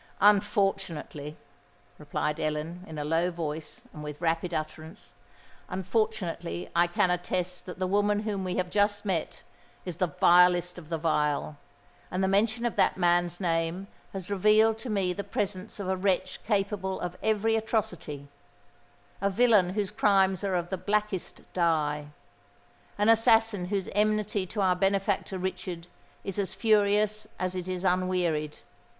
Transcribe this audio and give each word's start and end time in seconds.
"Unfortunately," 0.21 1.37
replied 1.99 2.39
Ellen, 2.39 2.83
in 2.87 2.97
a 2.97 3.05
low 3.05 3.29
voice 3.29 3.83
and 3.93 4.03
with 4.03 4.19
rapid 4.19 4.51
utterance,—"unfortunately 4.51 6.71
I 6.75 6.87
can 6.87 7.11
attest 7.11 7.67
that 7.67 7.77
the 7.77 7.85
woman 7.85 8.21
whom 8.21 8.43
we 8.43 8.55
have 8.55 8.71
just 8.71 9.05
met, 9.05 9.43
is 9.85 9.97
the 9.97 10.07
vilest 10.07 10.79
of 10.79 10.89
the 10.89 10.97
vile; 10.97 11.57
and 12.09 12.23
the 12.23 12.27
mention 12.27 12.65
of 12.65 12.77
that 12.77 12.97
man's 12.97 13.39
name 13.39 13.85
has 14.11 14.31
revealed 14.31 14.79
to 14.79 14.89
me 14.89 15.13
the 15.13 15.23
presence 15.23 15.79
of 15.79 15.87
a 15.87 15.95
wretch 15.95 16.43
capable 16.45 16.99
of 16.99 17.15
every 17.21 17.55
atrocity—a 17.55 19.29
villain 19.29 19.69
whose 19.69 19.91
crimes 19.91 20.43
are 20.43 20.55
of 20.55 20.69
the 20.69 20.79
blackest 20.79 21.41
dye—an 21.53 23.07
assassin 23.09 23.65
whose 23.65 23.87
enmity 23.93 24.47
to 24.47 24.61
our 24.61 24.75
benefactor 24.75 25.37
Richard 25.37 25.85
is 26.23 26.39
as 26.39 26.55
furious 26.55 27.27
as 27.37 27.53
it 27.55 27.67
is 27.67 27.85
unwearied. 27.85 28.57